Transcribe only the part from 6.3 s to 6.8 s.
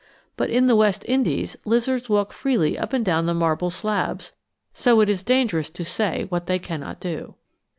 they